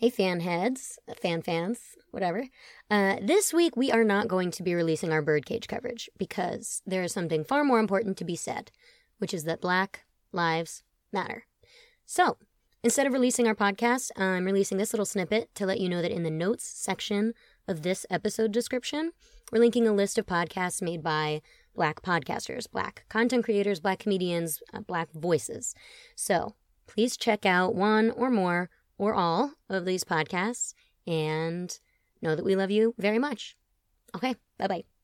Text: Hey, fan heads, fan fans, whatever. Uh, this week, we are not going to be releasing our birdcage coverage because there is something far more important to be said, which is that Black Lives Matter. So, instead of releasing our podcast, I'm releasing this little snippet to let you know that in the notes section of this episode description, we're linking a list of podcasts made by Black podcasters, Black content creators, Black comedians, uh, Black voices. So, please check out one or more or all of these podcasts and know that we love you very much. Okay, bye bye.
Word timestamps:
Hey, 0.00 0.10
fan 0.10 0.38
heads, 0.38 1.00
fan 1.20 1.42
fans, 1.42 1.96
whatever. 2.12 2.44
Uh, 2.88 3.16
this 3.20 3.52
week, 3.52 3.76
we 3.76 3.90
are 3.90 4.04
not 4.04 4.28
going 4.28 4.52
to 4.52 4.62
be 4.62 4.72
releasing 4.72 5.10
our 5.10 5.20
birdcage 5.20 5.66
coverage 5.66 6.08
because 6.16 6.82
there 6.86 7.02
is 7.02 7.12
something 7.12 7.42
far 7.42 7.64
more 7.64 7.80
important 7.80 8.16
to 8.18 8.24
be 8.24 8.36
said, 8.36 8.70
which 9.18 9.34
is 9.34 9.42
that 9.42 9.60
Black 9.60 10.04
Lives 10.30 10.84
Matter. 11.12 11.46
So, 12.06 12.36
instead 12.84 13.08
of 13.08 13.12
releasing 13.12 13.48
our 13.48 13.56
podcast, 13.56 14.12
I'm 14.16 14.44
releasing 14.44 14.78
this 14.78 14.92
little 14.92 15.04
snippet 15.04 15.52
to 15.56 15.66
let 15.66 15.80
you 15.80 15.88
know 15.88 16.00
that 16.00 16.14
in 16.14 16.22
the 16.22 16.30
notes 16.30 16.62
section 16.64 17.34
of 17.66 17.82
this 17.82 18.06
episode 18.08 18.52
description, 18.52 19.10
we're 19.50 19.58
linking 19.58 19.88
a 19.88 19.92
list 19.92 20.16
of 20.16 20.26
podcasts 20.26 20.80
made 20.80 21.02
by 21.02 21.42
Black 21.74 22.02
podcasters, 22.02 22.70
Black 22.70 23.04
content 23.08 23.44
creators, 23.44 23.80
Black 23.80 23.98
comedians, 23.98 24.62
uh, 24.72 24.78
Black 24.78 25.10
voices. 25.12 25.74
So, 26.14 26.54
please 26.86 27.16
check 27.16 27.44
out 27.44 27.74
one 27.74 28.12
or 28.12 28.30
more 28.30 28.70
or 28.98 29.14
all 29.14 29.52
of 29.68 29.84
these 29.84 30.04
podcasts 30.04 30.74
and 31.06 31.78
know 32.20 32.34
that 32.36 32.44
we 32.44 32.56
love 32.56 32.70
you 32.70 32.94
very 32.98 33.18
much. 33.18 33.56
Okay, 34.14 34.34
bye 34.58 34.66
bye. 34.66 34.97